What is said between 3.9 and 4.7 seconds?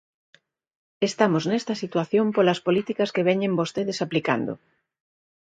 aplicando.